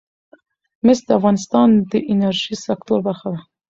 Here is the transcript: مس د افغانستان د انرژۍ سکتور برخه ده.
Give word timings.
مس 0.85 0.99
د 1.07 1.09
افغانستان 1.19 1.69
د 1.91 1.93
انرژۍ 2.11 2.55
سکتور 2.67 2.99
برخه 3.07 3.27
ده. 3.33 3.41